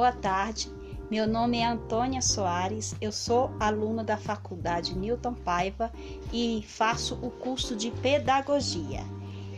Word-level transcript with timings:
Boa 0.00 0.12
tarde. 0.12 0.72
Meu 1.10 1.26
nome 1.26 1.58
é 1.58 1.66
Antônia 1.66 2.22
Soares, 2.22 2.96
eu 3.02 3.12
sou 3.12 3.50
aluna 3.60 4.02
da 4.02 4.16
Faculdade 4.16 4.96
Newton 4.96 5.34
Paiva 5.34 5.92
e 6.32 6.64
faço 6.66 7.18
o 7.20 7.30
curso 7.30 7.76
de 7.76 7.90
Pedagogia. 7.90 9.02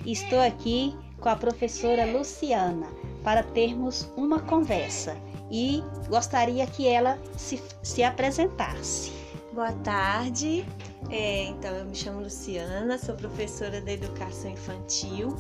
Estou 0.05 0.41
aqui 0.41 0.99
com 1.21 1.29
a 1.29 1.37
professora 1.37 2.05
Luciana 2.07 2.89
para 3.23 3.45
termos 3.45 4.13
uma 4.17 4.41
conversa 4.41 5.17
e 5.49 5.81
gostaria 6.09 6.67
que 6.67 6.89
ela 6.89 7.21
se, 7.37 7.63
se 7.81 8.03
apresentasse. 8.03 9.22
Boa 9.55 9.73
tarde, 9.85 10.65
é, 11.11 11.45
então 11.45 11.71
eu 11.73 11.85
me 11.85 11.95
chamo 11.95 12.23
Luciana, 12.23 12.97
sou 12.97 13.15
professora 13.15 13.83
da 13.83 13.93
educação 13.93 14.51
infantil 14.51 15.37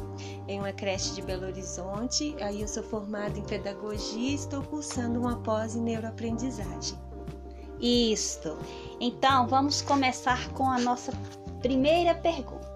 em 0.46 0.60
uma 0.60 0.70
creche 0.70 1.14
de 1.14 1.22
Belo 1.22 1.46
Horizonte. 1.46 2.36
Aí 2.42 2.60
eu 2.60 2.68
sou 2.68 2.82
formada 2.82 3.38
em 3.38 3.42
pedagogia 3.42 4.32
e 4.32 4.34
estou 4.34 4.62
cursando 4.64 5.18
uma 5.18 5.36
pós 5.36 5.74
em 5.74 5.80
neuroaprendizagem. 5.80 6.98
Isto. 7.80 8.58
Então 9.00 9.48
vamos 9.48 9.80
começar 9.80 10.46
com 10.50 10.68
a 10.68 10.78
nossa 10.78 11.10
primeira 11.62 12.14
pergunta. 12.14 12.68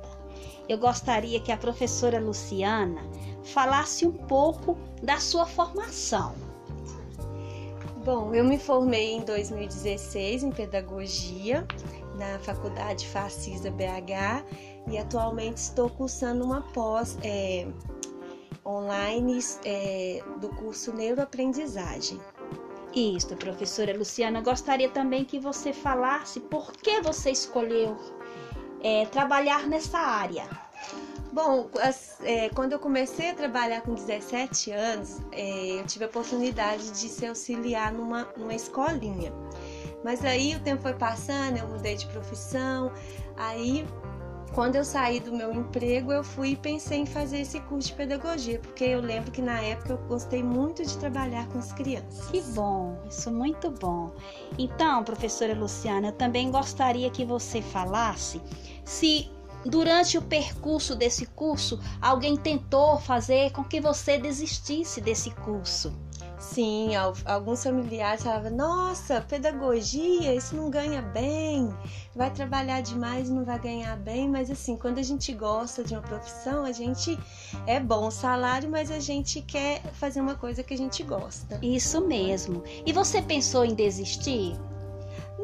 Eu 0.67 0.79
gostaria 0.79 1.39
que 1.39 1.53
a 1.53 1.59
professora 1.59 2.19
Luciana 2.19 3.03
falasse 3.45 4.07
um 4.07 4.13
pouco 4.13 4.79
da 5.03 5.21
sua 5.21 5.45
formação. 5.45 6.46
Bom, 8.07 8.33
eu 8.33 8.45
me 8.45 8.57
formei 8.57 9.15
em 9.15 9.25
2016 9.25 10.45
em 10.45 10.53
pedagogia 10.53 11.67
na 12.17 12.39
Faculdade 12.39 13.05
Facisa 13.09 13.69
BH 13.69 14.45
e 14.89 14.97
atualmente 14.97 15.57
estou 15.57 15.91
cursando 15.91 16.45
uma 16.45 16.61
pós 16.73 17.19
é, 17.25 17.67
online 18.65 19.41
é, 19.65 20.23
do 20.41 20.49
curso 20.51 20.93
Neuroaprendizagem. 20.93 22.21
Isso, 22.95 23.35
professora 23.35 23.93
Luciana, 23.99 24.41
gostaria 24.41 24.89
também 24.89 25.25
que 25.25 25.41
você 25.41 25.73
falasse 25.73 26.39
por 26.39 26.71
que 26.75 27.01
você 27.01 27.33
escolheu 27.33 27.97
é, 28.85 29.05
trabalhar 29.07 29.67
nessa 29.67 29.99
área. 29.99 30.49
Bom, 31.37 31.69
as, 31.83 32.17
é, 32.23 32.49
quando 32.49 32.73
eu 32.73 32.79
comecei 32.79 33.29
a 33.29 33.35
trabalhar 33.35 33.83
com 33.83 33.93
17 33.93 34.71
anos, 34.71 35.21
é, 35.31 35.79
eu 35.79 35.85
tive 35.85 36.07
a 36.07 36.09
oportunidade 36.09 36.91
de 36.93 37.11
ser 37.11 37.27
auxiliar 37.27 37.93
numa, 37.93 38.27
numa 38.39 38.55
escolinha. 38.55 39.31
Mas 40.03 40.25
aí 40.25 40.57
o 40.57 40.61
tempo 40.61 40.81
foi 40.81 40.95
passando, 40.95 41.59
eu 41.59 41.69
mudei 41.69 41.95
de 41.95 42.07
profissão, 42.07 42.91
aí 43.37 43.87
quando 44.55 44.77
eu 44.77 44.85
saí 44.85 45.21
do 45.21 45.31
meu 45.31 45.53
emprego, 45.53 46.11
eu 46.11 46.25
fui 46.25 46.53
e 46.53 46.57
pensei 46.57 47.01
em 47.01 47.05
fazer 47.05 47.41
esse 47.41 47.61
curso 47.61 47.89
de 47.89 47.95
pedagogia, 47.95 48.59
porque 48.59 48.85
eu 48.85 49.03
lembro 49.03 49.31
que 49.31 49.43
na 49.43 49.61
época 49.61 49.93
eu 49.93 49.99
gostei 50.09 50.43
muito 50.43 50.83
de 50.83 50.97
trabalhar 50.97 51.47
com 51.49 51.59
as 51.59 51.71
crianças. 51.71 52.31
Que 52.31 52.41
bom, 52.55 52.99
isso 53.11 53.31
muito 53.31 53.71
bom. 53.71 54.11
Então, 54.59 55.05
professora 55.05 55.55
Luciana, 55.55 56.09
eu 56.09 56.13
também 56.13 56.51
gostaria 56.51 57.11
que 57.11 57.27
você 57.27 57.61
falasse 57.61 58.41
se 58.87 59.36
durante 59.69 60.17
o 60.19 60.23
percurso 60.23 60.95
desse 60.95 61.27
curso, 61.27 61.81
alguém 62.01 62.37
tentou 62.37 62.99
fazer 62.99 63.51
com 63.53 63.65
que 63.65 63.81
você 63.81 64.19
desistisse 64.19 65.01
desse 65.01 65.31
curso? 65.31 65.93
Sim, 66.39 66.91
alguns 67.25 67.63
familiares 67.63 68.23
falavam: 68.23 68.51
Nossa, 68.51 69.21
pedagogia, 69.23 70.35
isso 70.35 70.55
não 70.55 70.71
ganha 70.71 71.01
bem, 71.01 71.75
vai 72.15 72.31
trabalhar 72.31 72.83
demais 72.83 73.29
e 73.29 73.33
não 73.33 73.45
vai 73.45 73.59
ganhar 73.59 73.97
bem. 73.97 74.29
Mas, 74.29 74.51
assim, 74.51 74.77
quando 74.77 74.99
a 74.99 75.03
gente 75.03 75.33
gosta 75.33 75.83
de 75.83 75.95
uma 75.95 76.03
profissão, 76.03 76.65
a 76.65 76.73
gente 76.73 77.19
é 77.67 77.81
bom 77.81 78.09
o 78.09 78.11
salário, 78.11 78.71
mas 78.71 78.91
a 78.91 79.01
gente 79.01 79.41
quer 79.41 79.83
fazer 79.95 80.21
uma 80.21 80.35
coisa 80.35 80.63
que 80.63 80.75
a 80.75 80.79
gente 80.79 81.03
gosta. 81.03 81.59
Isso 81.63 82.07
mesmo. 82.07 82.63
E 82.85 82.93
você 82.93 83.23
pensou 83.23 83.65
em 83.65 83.75
desistir? 83.75 84.57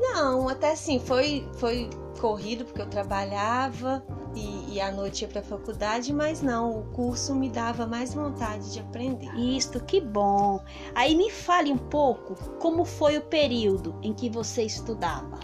Não, 0.03 0.49
até 0.49 0.73
assim, 0.73 0.99
foi, 0.99 1.49
foi 1.55 1.89
corrido 2.21 2.65
porque 2.65 2.83
eu 2.83 2.89
trabalhava 2.89 4.05
e, 4.35 4.75
e 4.75 4.81
à 4.81 4.91
noite 4.91 5.23
ia 5.23 5.29
para 5.29 5.41
a 5.41 5.45
faculdade, 5.45 6.13
mas 6.13 6.43
não, 6.43 6.81
o 6.81 6.83
curso 6.91 7.37
me 7.37 7.49
dava 7.49 7.87
mais 7.87 8.13
vontade 8.13 8.73
de 8.73 8.81
aprender. 8.81 9.33
Isto, 9.37 9.79
que 9.85 10.01
bom! 10.01 10.61
Aí 10.93 11.15
me 11.15 11.31
fale 11.31 11.71
um 11.71 11.79
pouco 11.79 12.35
como 12.59 12.85
foi 12.85 13.17
o 13.17 13.23
período 13.23 13.95
em 14.03 14.13
que 14.13 14.29
você 14.29 14.65
estudava. 14.65 15.39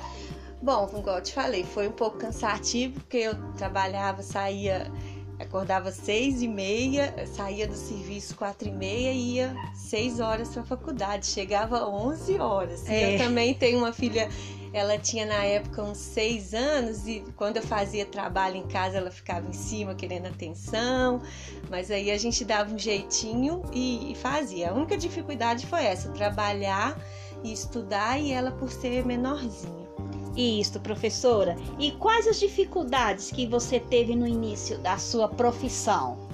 Bom, 0.61 0.89
como 0.89 1.09
eu 1.09 1.23
te 1.23 1.33
falei, 1.33 1.63
foi 1.63 1.87
um 1.87 1.93
pouco 1.93 2.19
cansativo 2.19 2.95
porque 2.95 3.19
eu 3.19 3.53
trabalhava, 3.53 4.25
saía 4.25 4.91
acordava 5.39 5.93
seis 5.93 6.43
e 6.43 6.49
meia, 6.49 7.15
saía 7.27 7.67
do 7.67 7.75
serviço 7.75 8.35
quatro 8.35 8.69
e 8.69 8.73
meia 8.73 9.13
e 9.13 9.35
ia 9.37 9.57
seis 9.75 10.21
horas 10.21 10.49
para 10.49 10.63
a 10.63 10.65
faculdade, 10.65 11.27
chegava 11.27 11.89
onze 11.89 12.39
horas. 12.39 12.89
É. 12.89 13.15
Eu 13.15 13.19
também 13.19 13.55
tenho 13.55 13.79
uma 13.79 13.93
filha, 13.93 14.29
ela 14.73 14.99
tinha 14.99 15.25
na 15.25 15.45
época 15.45 15.83
uns 15.83 15.99
seis 15.99 16.53
anos 16.55 17.07
e 17.07 17.25
quando 17.37 17.59
eu 17.59 17.63
fazia 17.63 18.05
trabalho 18.05 18.57
em 18.57 18.67
casa 18.67 18.99
ela 18.99 19.11
ficava 19.11 19.47
em 19.49 19.53
cima 19.53 19.95
querendo 19.95 20.27
atenção, 20.27 21.23
mas 21.71 21.91
aí 21.91 22.11
a 22.11 22.19
gente 22.19 22.45
dava 22.45 22.75
um 22.75 22.79
jeitinho 22.79 23.63
e, 23.73 24.13
e 24.13 24.15
fazia. 24.17 24.71
A 24.71 24.75
única 24.75 24.97
dificuldade 24.97 25.67
foi 25.67 25.85
essa, 25.85 26.11
trabalhar 26.11 27.01
e 27.45 27.53
estudar 27.53 28.21
e 28.21 28.33
ela 28.33 28.51
por 28.51 28.71
ser 28.71 29.07
menorzinha. 29.07 29.88
Isso, 30.39 30.79
professora. 30.79 31.57
E 31.81 31.91
quais 31.91 32.29
as 32.29 32.39
dificuldades 32.39 33.33
que 33.33 33.45
você 33.45 33.81
teve 33.81 34.15
no 34.15 34.25
início 34.25 34.79
da 34.79 34.97
sua 34.97 35.27
profissão? 35.27 36.29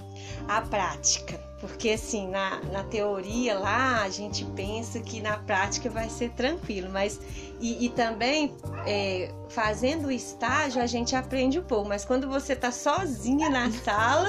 A 0.47 0.60
prática. 0.60 1.42
Porque 1.66 1.91
assim, 1.91 2.28
na, 2.28 2.60
na 2.72 2.84
teoria 2.84 3.58
lá 3.58 4.02
a 4.02 4.08
gente 4.08 4.44
pensa 4.56 5.00
que 5.00 5.20
na 5.20 5.38
prática 5.38 5.88
vai 5.91 6.08
ser 6.08 6.30
tranquilo, 6.30 6.88
mas 6.91 7.20
e, 7.60 7.86
e 7.86 7.88
também 7.88 8.54
é, 8.86 9.32
fazendo 9.48 10.08
o 10.08 10.10
estágio 10.10 10.82
a 10.82 10.86
gente 10.86 11.14
aprende 11.14 11.58
um 11.58 11.62
pouco, 11.62 11.88
mas 11.88 12.04
quando 12.04 12.28
você 12.28 12.54
tá 12.54 12.70
sozinha 12.70 13.48
na 13.48 13.70
sala, 13.82 14.28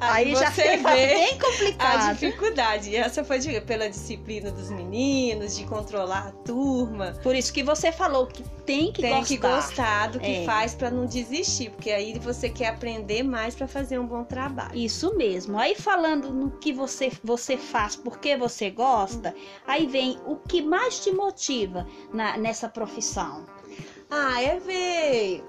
aí, 0.00 0.28
aí 0.28 0.36
já 0.36 0.50
vê 0.50 0.76
bem 0.76 1.38
complicado. 1.38 2.08
a 2.08 2.12
dificuldade. 2.12 2.90
E 2.90 2.96
essa 2.96 3.24
foi 3.24 3.38
de, 3.38 3.60
pela 3.60 3.88
disciplina 3.88 4.50
dos 4.50 4.70
meninos, 4.70 5.56
de 5.56 5.64
controlar 5.64 6.28
a 6.28 6.32
turma. 6.32 7.12
Por 7.22 7.34
isso 7.34 7.52
que 7.52 7.62
você 7.62 7.92
falou 7.92 8.26
que 8.26 8.42
tem 8.64 8.92
que 8.92 9.02
tem 9.02 9.10
gostar. 9.10 9.26
que 9.26 9.36
gostar 9.36 10.06
do 10.08 10.20
que 10.20 10.42
é. 10.42 10.44
faz 10.44 10.74
para 10.74 10.90
não 10.90 11.04
desistir, 11.04 11.70
porque 11.70 11.90
aí 11.90 12.18
você 12.18 12.48
quer 12.48 12.68
aprender 12.68 13.22
mais 13.22 13.54
para 13.54 13.66
fazer 13.66 13.98
um 13.98 14.06
bom 14.06 14.24
trabalho. 14.24 14.76
Isso 14.76 15.14
mesmo. 15.16 15.58
Aí 15.58 15.74
falando 15.74 16.32
no 16.32 16.50
que 16.52 16.69
você 16.72 17.10
você 17.22 17.56
faz 17.56 17.96
porque 17.96 18.36
você 18.36 18.70
gosta, 18.70 19.34
aí 19.66 19.86
vem 19.86 20.18
o 20.26 20.36
que 20.36 20.62
mais 20.62 21.00
te 21.00 21.12
motiva 21.12 21.86
na, 22.12 22.36
nessa 22.36 22.68
profissão. 22.68 23.46
Ah, 24.10 24.42
é 24.42 24.58
ver 24.58 25.44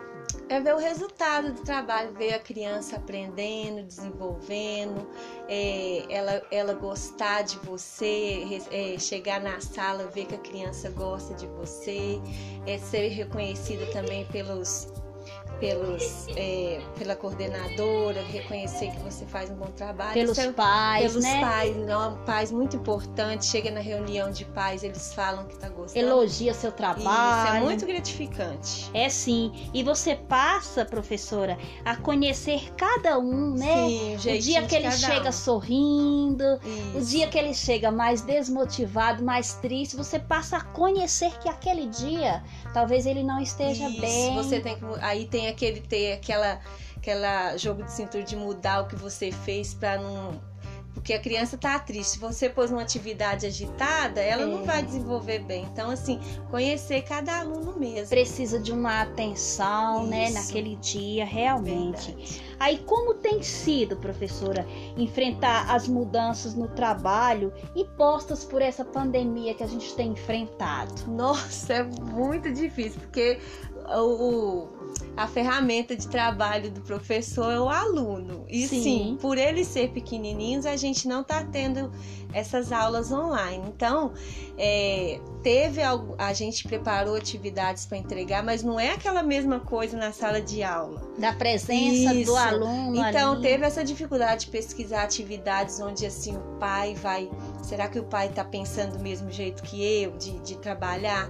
é 0.49 0.59
ver 0.59 0.75
o 0.75 0.77
resultado 0.77 1.53
do 1.53 1.61
trabalho, 1.61 2.13
ver 2.13 2.33
a 2.33 2.39
criança 2.39 2.97
aprendendo, 2.97 3.83
desenvolvendo, 3.83 5.07
é, 5.47 6.05
ela, 6.09 6.41
ela 6.51 6.73
gostar 6.73 7.43
de 7.43 7.57
você, 7.59 8.61
é, 8.71 8.99
chegar 8.99 9.41
na 9.41 9.59
sala, 9.61 10.07
ver 10.07 10.25
que 10.25 10.35
a 10.35 10.39
criança 10.39 10.89
gosta 10.89 11.33
de 11.33 11.47
você, 11.47 12.19
é, 12.65 12.77
ser 12.77 13.07
reconhecida 13.09 13.85
também 13.87 14.25
pelos 14.25 14.91
pelos, 15.61 16.27
é, 16.35 16.81
pela 16.97 17.15
coordenadora, 17.15 18.19
reconhecer 18.23 18.89
que 18.89 18.99
você 18.99 19.25
faz 19.27 19.51
um 19.51 19.55
bom 19.55 19.67
trabalho. 19.67 20.13
Pelos 20.13 20.37
é, 20.39 20.51
pais, 20.51 21.11
pelos 21.11 21.23
né? 21.23 21.39
pais, 21.39 21.77
não, 21.77 22.17
pais 22.25 22.51
muito 22.51 22.75
importante. 22.75 23.45
Chega 23.45 23.69
na 23.69 23.79
reunião 23.79 24.31
de 24.31 24.43
pais, 24.43 24.83
eles 24.83 25.13
falam 25.13 25.45
que 25.45 25.55
tá 25.55 25.69
gostando. 25.69 26.03
Elogia 26.03 26.53
seu 26.55 26.71
trabalho. 26.71 27.45
Isso 27.45 27.55
é 27.55 27.59
muito 27.61 27.85
gratificante. 27.85 28.89
É 28.91 29.07
sim. 29.07 29.69
E 29.71 29.83
você 29.83 30.15
passa, 30.15 30.83
professora, 30.83 31.57
a 31.85 31.95
conhecer 31.95 32.73
cada 32.75 33.19
um, 33.19 33.53
né? 33.53 33.87
Sim, 33.87 34.31
o, 34.31 34.35
o 34.35 34.39
dia 34.39 34.63
que 34.63 34.75
ele 34.75 34.91
chega 34.91 35.29
um. 35.29 35.31
sorrindo, 35.31 36.59
Isso. 36.65 36.97
o 36.97 37.01
dia 37.01 37.27
que 37.27 37.37
ele 37.37 37.53
chega 37.53 37.91
mais 37.91 38.21
desmotivado, 38.21 39.23
mais 39.23 39.53
triste, 39.55 39.95
você 39.95 40.17
passa 40.17 40.57
a 40.57 40.63
conhecer 40.63 41.31
que 41.37 41.47
aquele 41.47 41.85
dia 41.85 42.43
talvez 42.73 43.05
ele 43.05 43.21
não 43.21 43.39
esteja 43.39 43.87
Isso, 43.87 44.01
bem. 44.01 44.33
Você 44.33 44.59
tem 44.59 44.75
que 44.75 44.85
aí 45.01 45.25
tem 45.25 45.50
aquele 45.51 45.81
ter 45.81 46.13
aquela 46.13 46.59
aquela 46.97 47.57
jogo 47.57 47.83
de 47.83 47.91
cintura 47.91 48.23
de 48.23 48.35
mudar 48.35 48.81
o 48.81 48.87
que 48.87 48.95
você 48.95 49.31
fez 49.31 49.73
para 49.73 49.97
não 49.97 50.39
porque 50.93 51.13
a 51.13 51.19
criança 51.19 51.57
tá 51.57 51.79
triste. 51.79 52.11
Se 52.11 52.19
você 52.19 52.49
pôs 52.49 52.69
uma 52.69 52.81
atividade 52.81 53.45
agitada, 53.45 54.21
ela 54.21 54.43
é. 54.43 54.45
não 54.45 54.63
vai 54.63 54.83
desenvolver 54.83 55.39
bem. 55.39 55.63
Então, 55.71 55.89
assim, 55.89 56.19
conhecer 56.49 57.01
cada 57.03 57.39
aluno 57.39 57.77
mesmo. 57.77 58.09
Precisa 58.09 58.59
de 58.59 58.71
uma 58.71 59.01
atenção, 59.01 60.05
né, 60.05 60.25
Isso. 60.25 60.33
né, 60.33 60.41
naquele 60.41 60.75
dia, 60.75 61.25
realmente. 61.25 62.11
Verdade. 62.11 62.51
Aí, 62.59 62.77
como 62.79 63.15
tem 63.15 63.41
sido, 63.41 63.97
professora, 63.97 64.67
enfrentar 64.95 65.73
as 65.73 65.87
mudanças 65.87 66.53
no 66.53 66.67
trabalho 66.67 67.51
impostas 67.75 68.43
por 68.43 68.61
essa 68.61 68.85
pandemia 68.85 69.55
que 69.55 69.63
a 69.63 69.67
gente 69.67 69.95
tem 69.95 70.11
enfrentado? 70.11 70.93
Nossa, 71.07 71.73
é 71.73 71.83
muito 71.83 72.51
difícil, 72.51 72.99
porque 73.01 73.39
o 73.87 74.67
a 75.15 75.27
ferramenta 75.27 75.95
de 75.95 76.07
trabalho 76.07 76.71
do 76.71 76.81
professor 76.81 77.51
é 77.51 77.59
o 77.59 77.69
aluno. 77.69 78.45
E 78.47 78.67
sim, 78.67 78.81
Sim. 78.83 79.17
por 79.21 79.37
eles 79.37 79.67
ser 79.67 79.89
pequenininhos, 79.91 80.65
a 80.65 80.75
gente 80.75 81.07
não 81.07 81.21
está 81.21 81.43
tendo 81.43 81.91
essas 82.33 82.71
aulas 82.71 83.11
online. 83.11 83.63
Então, 83.67 84.13
é, 84.57 85.19
teve 85.43 85.81
algo, 85.81 86.15
a 86.17 86.33
gente 86.33 86.67
preparou 86.67 87.15
atividades 87.15 87.85
para 87.85 87.97
entregar, 87.97 88.43
mas 88.43 88.63
não 88.63 88.79
é 88.79 88.91
aquela 88.91 89.21
mesma 89.21 89.59
coisa 89.59 89.97
na 89.97 90.11
sala 90.11 90.41
de 90.41 90.63
aula. 90.63 91.01
Da 91.17 91.33
presença 91.33 92.13
Isso. 92.13 92.31
do 92.31 92.37
aluno 92.37 92.95
Então, 92.95 93.33
ali. 93.33 93.41
teve 93.41 93.65
essa 93.65 93.83
dificuldade 93.83 94.45
de 94.45 94.51
pesquisar 94.51 95.03
atividades 95.03 95.79
onde 95.79 96.05
assim 96.05 96.35
o 96.35 96.41
pai 96.59 96.95
vai. 96.95 97.29
Será 97.61 97.87
que 97.87 97.99
o 97.99 98.03
pai 98.03 98.27
está 98.27 98.43
pensando 98.43 98.97
do 98.97 99.03
mesmo 99.03 99.31
jeito 99.31 99.63
que 99.63 99.83
eu, 99.83 100.11
de, 100.17 100.39
de 100.39 100.57
trabalhar? 100.57 101.29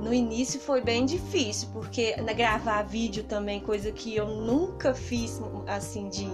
No 0.00 0.12
início 0.12 0.60
foi 0.60 0.80
bem 0.80 1.04
difícil, 1.06 1.68
porque 1.72 2.16
na- 2.16 2.32
gravar 2.32 2.82
vídeo 2.82 3.24
também, 3.24 3.60
coisa 3.60 3.90
que 3.90 4.14
eu 4.14 4.26
nunca 4.26 4.94
fiz, 4.94 5.40
assim, 5.66 6.08
de 6.08 6.28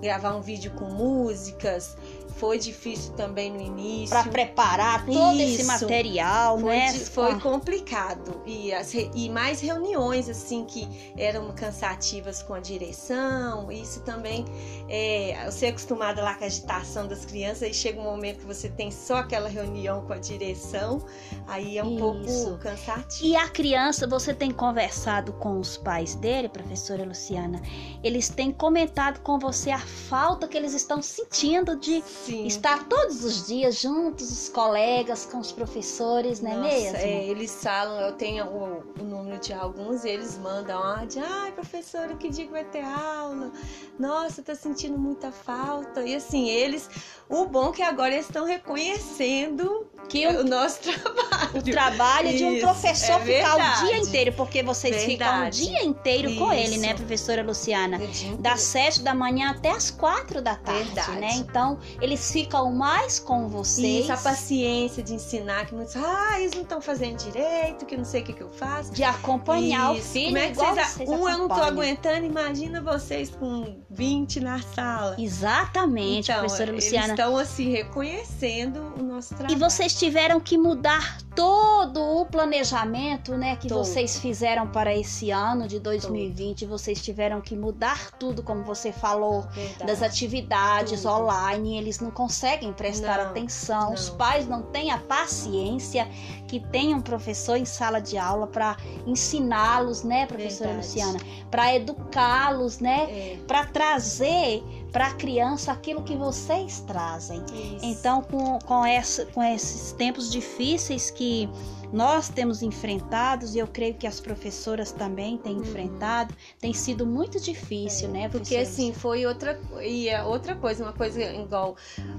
gravar 0.00 0.36
um 0.36 0.40
vídeo 0.40 0.70
com 0.72 0.84
músicas, 0.86 1.96
foi 2.44 2.58
difícil 2.58 3.14
também 3.14 3.50
no 3.50 3.58
início. 3.58 4.10
Para 4.10 4.30
preparar 4.30 5.06
todo 5.06 5.40
esse 5.40 5.62
Isso. 5.62 5.66
material, 5.66 6.58
Foi, 6.58 6.76
né? 6.76 6.92
foi 6.92 7.32
Ah, 7.32 7.40
complicado. 7.40 8.42
E, 8.44 8.70
as 8.70 8.92
e 8.92 9.30
mais 9.30 9.60
reuniões, 9.62 10.28
assim, 10.28 10.66
que 10.66 10.86
eram 11.16 11.50
cansativas 11.54 12.42
com 12.42 12.52
a 12.52 12.60
direção. 12.60 13.72
Isso 13.72 14.00
também. 14.00 14.44
É, 14.90 15.48
você 15.50 15.66
é 15.66 15.68
acostumada 15.70 16.22
lá 16.22 16.34
com 16.34 16.44
a 16.44 16.46
agitação 16.46 17.08
das 17.08 17.24
crianças, 17.24 17.70
e 17.70 17.72
chega 17.72 17.98
um 17.98 18.04
momento 18.04 18.40
que 18.40 18.46
você 18.46 18.68
tem 18.68 18.90
só 18.90 19.16
aquela 19.16 19.48
reunião 19.48 20.02
com 20.02 20.12
a 20.12 20.18
direção, 20.18 21.02
aí 21.46 21.78
é 21.78 21.82
um 21.82 21.92
Isso. 21.94 21.98
pouco 21.98 22.58
cansativo. 22.58 23.24
E 23.26 23.34
a 23.36 23.48
criança, 23.48 24.06
você 24.06 24.34
tem 24.34 24.50
conversado 24.50 25.32
com 25.32 25.58
os 25.58 25.78
pais 25.78 26.14
dele, 26.14 26.50
professora 26.50 27.04
Luciana? 27.04 27.62
Eles 28.02 28.28
têm 28.28 28.52
comentado 28.52 29.20
com 29.20 29.38
você 29.38 29.70
a 29.70 29.78
falta 29.78 30.46
que 30.46 30.58
eles 30.58 30.74
estão 30.74 31.00
sentindo 31.00 31.74
de 31.80 32.02
Sim. 32.02 32.33
Estar 32.46 32.88
todos 32.88 33.24
os 33.24 33.46
dias 33.46 33.80
juntos, 33.80 34.30
os 34.30 34.48
colegas, 34.48 35.26
com 35.26 35.38
os 35.38 35.52
professores, 35.52 36.40
não 36.40 36.50
é 36.50 36.56
Nossa, 36.56 36.68
mesmo? 36.68 36.96
é, 36.98 37.24
eles 37.26 37.62
falam, 37.62 38.00
eu 38.00 38.12
tenho 38.12 38.46
o, 38.46 38.82
o 39.00 39.04
número 39.04 39.38
de 39.38 39.52
alguns, 39.52 40.04
eles 40.04 40.38
mandam 40.38 40.78
áudio, 40.82 41.22
ai 41.24 41.52
professora, 41.52 42.14
que 42.16 42.28
dia 42.28 42.46
que 42.46 42.52
vai 42.52 42.64
ter 42.64 42.84
aula? 42.84 43.52
Nossa, 43.98 44.42
tá 44.42 44.54
sentindo 44.54 44.98
muita 44.98 45.30
falta. 45.30 46.02
E 46.02 46.14
assim, 46.14 46.48
eles, 46.48 46.88
o 47.28 47.46
bom 47.46 47.70
é 47.70 47.72
que 47.72 47.82
agora 47.82 48.12
eles 48.14 48.26
estão 48.26 48.44
reconhecendo 48.44 49.86
Que 50.08 50.26
o 50.26 50.40
o, 50.40 50.44
nosso 50.44 50.80
trabalho. 50.84 51.58
o 51.58 51.62
trabalho 51.62 52.36
de 52.36 52.44
um 52.44 52.52
Isso, 52.52 52.66
professor 52.66 53.12
é 53.12 53.20
ficar 53.20 53.54
o 53.54 53.58
verdade. 53.58 53.86
dia 53.86 53.96
inteiro, 53.98 54.32
porque 54.36 54.62
vocês 54.62 55.02
ficam 55.04 55.26
o 55.26 55.30
Verdade. 55.32 55.64
dia 55.66 55.82
inteiro 55.84 56.34
com 56.36 56.52
ele, 56.52 56.76
né, 56.76 56.88
Isso. 56.88 56.96
professora 56.96 57.42
Luciana? 57.42 57.98
Dia 57.98 58.36
Das 58.36 58.60
sete 58.60 59.00
da 59.02 59.14
manhã 59.14 59.50
até 59.52 59.70
as 59.70 59.90
quatro 59.90 60.42
da 60.42 60.56
tarde, 60.56 60.84
Verdade. 60.84 61.18
né? 61.18 61.30
Então, 61.36 61.78
eles 62.00 62.30
ficam 62.30 62.70
mais 62.72 63.18
com 63.18 63.48
vocês. 63.48 64.04
Isso, 64.04 64.12
a 64.12 64.16
paciência 64.18 65.02
de 65.02 65.14
ensinar, 65.14 65.66
que 65.66 65.74
muitos, 65.74 65.96
ah, 65.96 66.38
eles 66.38 66.52
não 66.54 66.62
estão 66.62 66.80
fazendo 66.82 67.16
direito, 67.16 67.86
que 67.86 67.96
não 67.96 68.04
sei 68.04 68.20
o 68.20 68.24
que, 68.24 68.32
que 68.34 68.42
eu 68.42 68.50
faço. 68.50 68.92
de 68.92 69.02
acompanhar 69.02 69.96
Isso. 69.96 70.08
o 70.08 70.12
filho 70.12 70.26
Como 70.26 70.38
é 70.38 70.48
que 70.50 70.54
vocês, 70.56 70.88
vocês 70.88 71.08
um 71.08 71.12
eu 71.28 71.38
não 71.38 71.48
tô 71.48 71.54
acompanham. 71.54 71.66
aguentando, 71.68 72.26
imagina 72.26 72.80
vocês 72.82 73.30
com 73.30 73.76
20 73.90 74.40
na 74.40 74.60
sala. 74.60 75.16
Exatamente, 75.18 76.30
então, 76.30 76.40
professora 76.44 76.70
Luciana. 76.72 77.14
Estão 77.24 77.36
assim 77.38 77.70
reconhecendo 77.70 78.92
o 78.98 79.02
nosso 79.02 79.34
trabalho. 79.34 79.54
E 79.56 79.58
vocês 79.58 79.94
tiveram 79.98 80.40
que 80.40 80.56
mudar 80.58 81.18
todo 81.34 82.00
o 82.20 82.26
planejamento, 82.26 83.32
né, 83.36 83.56
que 83.56 83.66
Todo. 83.68 83.78
vocês 83.84 84.18
fizeram 84.18 84.68
para 84.68 84.94
esse 84.94 85.30
ano 85.30 85.66
de 85.66 85.80
2020. 85.80 86.64
Vocês 86.66 87.02
tiveram 87.02 87.40
que 87.40 87.56
mudar 87.56 88.12
tudo, 88.12 88.42
como 88.42 88.62
você 88.62 88.92
falou, 88.92 89.42
Verdade. 89.52 89.84
das 89.86 90.02
atividades 90.02 91.02
Tudo. 91.02 91.12
online. 91.14 91.76
Eles 91.78 91.98
não 91.98 92.10
conseguem 92.10 92.72
prestar 92.72 93.18
Não, 93.18 93.30
atenção. 93.30 93.92
Os 93.92 94.10
não. 94.10 94.16
pais 94.16 94.46
não 94.46 94.62
têm 94.62 94.90
a 94.92 94.98
paciência 94.98 96.06
que 96.46 96.60
tem 96.60 96.94
um 96.94 97.00
professor 97.00 97.56
em 97.56 97.64
sala 97.64 98.00
de 98.00 98.16
aula 98.16 98.46
para 98.46 98.76
ensiná-los, 99.06 100.04
né, 100.04 100.26
professora 100.26 100.70
Verdade. 100.74 100.86
Luciana, 100.88 101.18
para 101.50 101.74
educá-los, 101.74 102.78
né, 102.78 103.06
É, 103.10 103.38
para 103.46 103.64
trazer 103.66 104.62
para 104.94 105.08
a 105.08 105.14
criança 105.14 105.72
aquilo 105.72 106.04
que 106.04 106.14
vocês 106.14 106.78
trazem. 106.86 107.42
isso. 107.52 107.84
Então, 107.84 108.22
com, 108.22 108.60
com, 108.60 108.86
essa, 108.86 109.26
com 109.26 109.42
esses 109.42 109.90
tempos 109.90 110.30
difíceis 110.30 111.10
que 111.10 111.48
nós 111.92 112.28
temos 112.28 112.62
enfrentados, 112.62 113.56
e 113.56 113.58
eu 113.58 113.66
creio 113.66 113.94
que 113.94 114.06
as 114.06 114.20
professoras 114.20 114.92
também 114.92 115.36
têm 115.36 115.56
Uhum. 115.56 115.62
enfrentado, 115.62 116.32
tem 116.60 116.72
sido 116.72 117.04
muito 117.04 117.40
difícil, 117.40 118.08
né? 118.08 118.28
Porque 118.28 118.56
assim, 118.56 118.92
foi 118.92 119.26
outra, 119.26 119.60
e 119.82 120.08
é 120.08 120.22
outra 120.22 120.54
coisa, 120.54 120.84
uma 120.84 120.92
coisa 120.92 121.20
igual, 121.22 121.76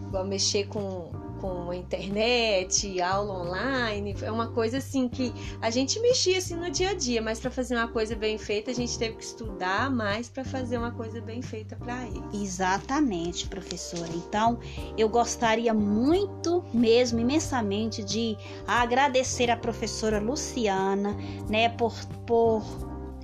igual 0.07 0.25
mexer 0.25 0.67
com, 0.67 1.11
com 1.39 1.69
a 1.69 1.75
internet, 1.75 3.01
aula 3.01 3.41
online, 3.41 4.15
é 4.21 4.31
uma 4.31 4.47
coisa 4.47 4.77
assim 4.77 5.07
que 5.07 5.33
a 5.61 5.69
gente 5.69 5.99
mexia 5.99 6.37
assim 6.37 6.55
no 6.55 6.69
dia 6.69 6.89
a 6.89 6.93
dia, 6.93 7.21
mas 7.21 7.39
para 7.39 7.51
fazer 7.51 7.75
uma 7.75 7.87
coisa 7.87 8.15
bem 8.15 8.37
feita, 8.37 8.71
a 8.71 8.73
gente 8.73 8.97
teve 8.97 9.15
que 9.15 9.23
estudar 9.23 9.89
mais 9.89 10.29
para 10.29 10.43
fazer 10.43 10.77
uma 10.77 10.91
coisa 10.91 11.21
bem 11.21 11.41
feita 11.41 11.75
para 11.75 12.05
eles. 12.07 12.23
Exatamente, 12.33 13.47
professora. 13.47 14.11
Então, 14.13 14.59
eu 14.97 15.09
gostaria 15.09 15.73
muito, 15.73 16.63
mesmo 16.73 17.19
imensamente, 17.19 18.03
de 18.03 18.37
agradecer 18.67 19.49
a 19.49 19.57
professora 19.57 20.19
Luciana, 20.19 21.15
né, 21.49 21.69
por, 21.69 21.93
por 22.25 22.63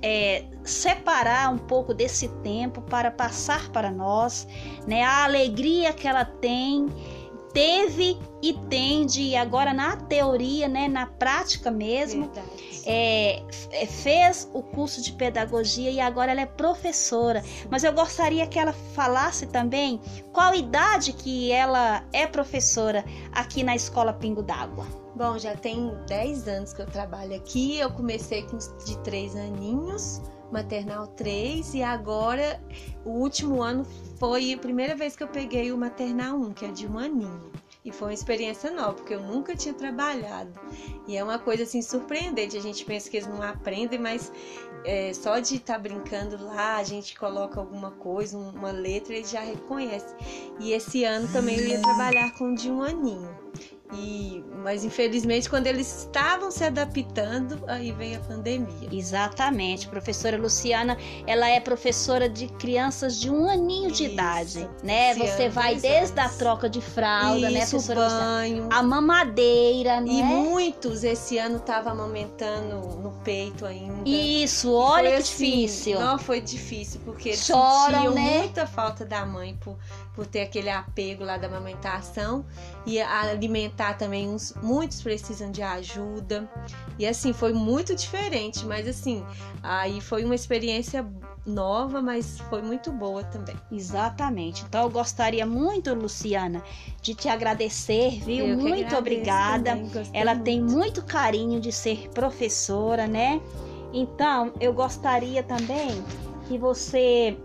é, 0.02 0.44
separar 0.64 1.52
um 1.52 1.58
pouco 1.58 1.94
desse 1.94 2.28
tempo 2.42 2.82
para 2.82 3.10
passar 3.10 3.70
para 3.70 3.90
nós, 3.90 4.46
né, 4.86 5.02
a 5.02 5.24
alegria 5.24 5.92
que 5.92 6.06
ela 6.06 6.24
tem, 6.24 6.86
teve 7.52 8.18
e 8.42 8.52
tem 8.68 9.06
de 9.06 9.36
agora 9.36 9.72
na 9.72 9.96
teoria, 9.96 10.68
né, 10.68 10.88
na 10.88 11.06
prática 11.06 11.70
mesmo, 11.70 12.30
é, 12.84 13.42
f- 13.48 13.86
fez 13.86 14.48
o 14.52 14.62
curso 14.62 15.00
de 15.02 15.12
pedagogia 15.12 15.90
e 15.90 16.00
agora 16.00 16.32
ela 16.32 16.40
é 16.40 16.46
professora. 16.46 17.42
Mas 17.70 17.84
eu 17.84 17.92
gostaria 17.92 18.46
que 18.46 18.58
ela 18.58 18.72
falasse 18.94 19.46
também 19.46 20.00
qual 20.32 20.54
idade 20.54 21.12
que 21.12 21.52
ela 21.52 22.04
é 22.12 22.26
professora 22.26 23.04
aqui 23.32 23.62
na 23.62 23.76
Escola 23.76 24.12
Pingo 24.12 24.42
d'Água. 24.42 25.01
Bom, 25.14 25.38
já 25.38 25.54
tem 25.56 25.92
10 26.06 26.48
anos 26.48 26.72
que 26.72 26.80
eu 26.82 26.86
trabalho 26.86 27.34
aqui. 27.34 27.78
Eu 27.78 27.90
comecei 27.90 28.42
com 28.44 28.56
de 28.56 28.96
3 28.98 29.36
aninhos, 29.36 30.22
maternal 30.50 31.06
3, 31.08 31.74
e 31.74 31.82
agora 31.82 32.60
o 33.04 33.10
último 33.10 33.62
ano 33.62 33.84
foi 34.18 34.54
a 34.54 34.58
primeira 34.58 34.94
vez 34.94 35.14
que 35.14 35.22
eu 35.22 35.28
peguei 35.28 35.70
o 35.70 35.76
maternal 35.78 36.36
1, 36.38 36.52
que 36.54 36.64
é 36.64 36.70
de 36.70 36.86
um 36.86 36.98
aninho. 36.98 37.52
E 37.84 37.90
foi 37.90 38.08
uma 38.08 38.14
experiência 38.14 38.70
nova, 38.70 38.92
porque 38.94 39.12
eu 39.12 39.20
nunca 39.20 39.56
tinha 39.56 39.74
trabalhado. 39.74 40.52
E 41.06 41.16
é 41.16 41.22
uma 41.24 41.38
coisa 41.38 41.64
assim 41.64 41.82
surpreendente. 41.82 42.56
A 42.56 42.60
gente 42.60 42.84
pensa 42.84 43.10
que 43.10 43.16
eles 43.16 43.28
não 43.28 43.42
aprendem, 43.42 43.98
mas 43.98 44.30
é, 44.84 45.12
só 45.12 45.40
de 45.40 45.56
estar 45.56 45.78
brincando 45.78 46.42
lá, 46.44 46.76
a 46.76 46.84
gente 46.84 47.18
coloca 47.18 47.58
alguma 47.58 47.90
coisa, 47.90 48.38
um- 48.38 48.50
uma 48.50 48.70
letra, 48.70 49.14
eles 49.14 49.30
já 49.30 49.40
reconhecem. 49.40 50.16
E 50.60 50.72
esse 50.72 51.02
ano 51.04 51.26
também 51.32 51.58
eu 51.58 51.66
ia 51.66 51.82
trabalhar 51.82 52.30
com 52.38 52.54
de 52.54 52.70
um 52.70 52.80
aninho. 52.82 53.36
E, 53.92 54.42
mas 54.62 54.84
infelizmente, 54.84 55.50
quando 55.50 55.66
eles 55.66 56.00
estavam 56.04 56.50
se 56.50 56.64
adaptando, 56.64 57.62
aí 57.66 57.92
veio 57.92 58.16
a 58.18 58.20
pandemia. 58.20 58.88
Exatamente, 58.90 59.86
professora 59.88 60.38
Luciana, 60.38 60.96
ela 61.26 61.48
é 61.48 61.60
professora 61.60 62.28
de 62.28 62.46
crianças 62.48 63.20
de 63.20 63.28
um 63.30 63.48
aninho 63.50 63.90
de 63.90 64.04
Isso. 64.04 64.12
idade, 64.14 64.70
né? 64.82 65.10
Esse 65.10 65.20
Você 65.26 65.48
vai 65.48 65.74
desde 65.76 66.18
a 66.18 66.24
anos. 66.24 66.36
troca 66.36 66.68
de 66.70 66.80
fralda, 66.80 67.50
né, 67.50 67.60
Isso, 67.60 67.70
professora 67.70 68.04
Luciana? 68.04 68.24
banho. 68.24 68.68
A 68.72 68.82
mamadeira, 68.82 70.00
né? 70.00 70.10
E 70.10 70.22
muitos 70.22 71.04
esse 71.04 71.36
ano 71.36 71.56
estavam 71.56 71.92
amamentando 71.92 72.76
no 72.98 73.10
peito 73.22 73.66
ainda. 73.66 74.08
Isso, 74.08 74.72
olha 74.72 75.10
que 75.10 75.16
assim, 75.16 75.50
difícil. 75.50 76.00
Não, 76.00 76.18
foi 76.18 76.40
difícil, 76.40 77.00
porque 77.04 77.30
eles 77.30 77.44
Choram, 77.44 77.92
sentiam 77.92 78.14
né? 78.14 78.38
muita 78.38 78.66
falta 78.66 79.04
da 79.04 79.26
mãe 79.26 79.54
por, 79.60 79.76
por 80.14 80.26
ter 80.26 80.40
aquele 80.42 80.70
apego 80.70 81.24
lá 81.24 81.36
da 81.36 81.46
amamentação. 81.46 82.44
E 82.84 83.00
alimentar 83.00 83.81
também, 83.94 84.28
uns, 84.28 84.54
muitos 84.62 85.02
precisam 85.02 85.50
de 85.50 85.62
ajuda. 85.62 86.48
E 86.98 87.06
assim, 87.06 87.32
foi 87.32 87.52
muito 87.52 87.94
diferente, 87.94 88.64
mas 88.66 88.86
assim, 88.86 89.24
aí 89.62 90.00
foi 90.00 90.24
uma 90.24 90.34
experiência 90.34 91.06
nova, 91.44 92.00
mas 92.00 92.38
foi 92.50 92.62
muito 92.62 92.92
boa 92.92 93.24
também. 93.24 93.56
Exatamente. 93.70 94.64
Então 94.68 94.82
eu 94.82 94.90
gostaria 94.90 95.46
muito, 95.46 95.92
Luciana, 95.94 96.62
de 97.00 97.14
te 97.14 97.28
agradecer, 97.28 98.20
viu? 98.24 98.46
Eu 98.46 98.58
muito 98.58 98.94
obrigada. 98.96 99.70
também, 99.70 100.10
Ela 100.12 100.34
muito. 100.34 100.44
tem 100.44 100.62
muito 100.62 101.02
carinho 101.04 101.60
de 101.60 101.72
ser 101.72 102.08
professora, 102.10 103.06
né? 103.06 103.40
Então, 103.92 104.52
eu 104.60 104.72
gostaria 104.72 105.42
também 105.42 106.02
que 106.46 106.56
você 106.56 107.36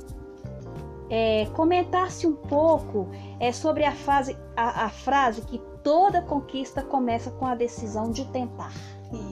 é, 1.10 1.46
comentasse 1.54 2.26
um 2.26 2.36
pouco 2.36 3.10
é, 3.40 3.52
sobre 3.52 3.84
a, 3.84 3.92
fase, 3.92 4.38
a, 4.56 4.86
a 4.86 4.90
frase 4.90 5.42
que 5.42 5.62
toda 5.88 6.22
conquista 6.22 6.84
começa 6.84 7.32
com 7.32 7.46
a 7.46 7.56
decisão 7.56 8.12
de 8.12 8.26
tentar. 8.26 8.74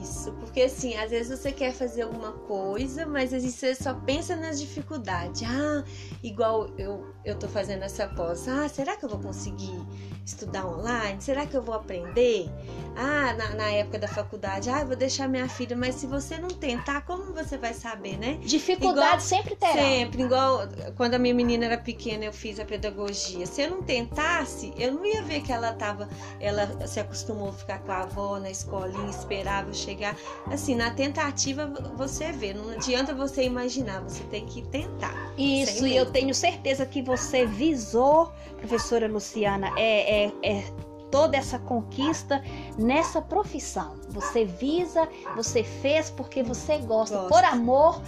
Isso, 0.02 0.32
porque 0.34 0.62
assim, 0.62 0.96
às 0.96 1.10
vezes 1.10 1.38
você 1.38 1.52
quer 1.52 1.72
fazer 1.72 2.02
alguma 2.02 2.32
coisa, 2.32 3.04
mas 3.04 3.32
às 3.34 3.42
vezes 3.42 3.56
você 3.56 3.74
só 3.74 3.92
pensa 3.92 4.34
nas 4.34 4.58
dificuldades. 4.58 5.42
Ah, 5.42 5.84
igual 6.22 6.70
eu, 6.78 7.12
eu 7.24 7.38
tô 7.38 7.46
fazendo 7.46 7.82
essa 7.82 8.06
pós. 8.08 8.48
Ah, 8.48 8.68
será 8.68 8.96
que 8.96 9.04
eu 9.04 9.08
vou 9.08 9.18
conseguir 9.18 9.78
estudar 10.24 10.66
online? 10.66 11.20
Será 11.20 11.44
que 11.44 11.54
eu 11.54 11.62
vou 11.62 11.74
aprender? 11.74 12.48
Ah, 12.96 13.34
na, 13.34 13.50
na 13.50 13.70
época 13.70 13.98
da 13.98 14.08
faculdade, 14.08 14.70
ah, 14.70 14.80
eu 14.80 14.86
vou 14.86 14.96
deixar 14.96 15.28
minha 15.28 15.48
filha, 15.48 15.76
mas 15.76 15.96
se 15.96 16.06
você 16.06 16.38
não 16.38 16.48
tentar, 16.48 17.02
como 17.02 17.34
você 17.34 17.58
vai 17.58 17.74
saber, 17.74 18.16
né? 18.18 18.38
Dificuldade 18.42 19.22
sempre 19.22 19.54
terá. 19.56 19.74
Sempre, 19.74 20.22
igual 20.22 20.66
quando 20.96 21.14
a 21.14 21.18
minha 21.18 21.34
menina 21.34 21.66
era 21.66 21.78
pequena, 21.78 22.24
eu 22.24 22.32
fiz 22.32 22.58
a 22.58 22.64
pedagogia. 22.64 23.44
Se 23.46 23.62
eu 23.62 23.70
não 23.70 23.82
tentasse, 23.82 24.72
eu 24.78 24.92
não 24.92 25.04
ia 25.04 25.22
ver 25.22 25.42
que 25.42 25.52
ela 25.52 25.74
tava, 25.74 26.08
ela 26.40 26.86
se 26.86 26.98
acostumou 26.98 27.50
a 27.50 27.52
ficar 27.52 27.80
com 27.80 27.92
a 27.92 28.02
avó 28.02 28.38
na 28.38 28.50
escolinha, 28.50 29.10
esperava 29.10 29.65
chegar. 29.72 30.16
Assim, 30.46 30.74
na 30.74 30.90
tentativa 30.90 31.66
você 31.96 32.32
vê, 32.32 32.54
não 32.54 32.70
adianta 32.70 33.14
você 33.14 33.44
imaginar, 33.44 34.02
você 34.02 34.22
tem 34.24 34.44
que 34.46 34.62
tentar. 34.62 35.32
Isso, 35.36 35.86
e 35.86 35.96
eu 35.96 36.06
tenho 36.06 36.34
certeza 36.34 36.84
que 36.86 37.02
você 37.02 37.46
visou, 37.46 38.32
professora 38.58 39.06
Luciana, 39.08 39.72
é, 39.76 40.26
é, 40.26 40.32
é 40.42 40.64
toda 41.10 41.36
essa 41.36 41.58
conquista 41.58 42.42
nessa 42.78 43.22
profissão. 43.22 43.96
Você 44.10 44.44
visa, 44.44 45.08
você 45.34 45.62
fez 45.62 46.10
porque 46.10 46.42
você 46.42 46.78
gosta, 46.78 47.16
gosto. 47.16 47.28
por 47.28 47.44
amor 47.44 48.02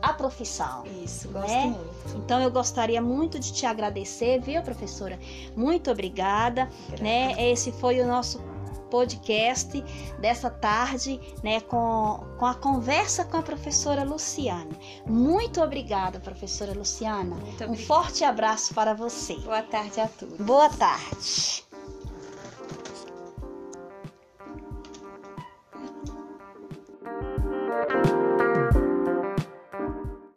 à, 0.00 0.12
profissão. 0.12 0.84
Isso, 1.04 1.28
gosto 1.28 1.48
né? 1.48 1.66
muito. 1.66 2.16
Então 2.16 2.40
eu 2.40 2.50
gostaria 2.50 3.00
muito 3.00 3.38
de 3.38 3.52
te 3.52 3.66
agradecer, 3.66 4.40
viu, 4.40 4.62
professora? 4.62 5.18
Muito 5.56 5.90
obrigada, 5.90 6.68
né? 7.00 7.34
Esse 7.50 7.72
foi 7.72 8.00
o 8.00 8.06
nosso 8.06 8.40
podcast 8.92 9.82
dessa 10.20 10.50
tarde, 10.50 11.18
né, 11.42 11.62
com, 11.62 12.20
com 12.38 12.44
a 12.44 12.54
conversa 12.54 13.24
com 13.24 13.38
a 13.38 13.42
professora 13.42 14.04
Luciana. 14.04 14.70
Muito 15.06 15.62
obrigada, 15.62 16.20
professora 16.20 16.74
Luciana. 16.74 17.34
Muito 17.34 17.64
um 17.64 17.74
forte 17.74 18.22
abraço 18.22 18.74
para 18.74 18.92
você. 18.92 19.36
Boa 19.36 19.62
tarde 19.62 19.98
a 19.98 20.08
todos. 20.08 20.36
Boa 20.36 20.68
tarde. 20.68 21.71